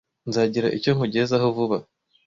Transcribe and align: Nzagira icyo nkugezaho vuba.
Nzagira 0.29 0.67
icyo 0.77 0.91
nkugezaho 0.95 1.47
vuba. 1.55 1.77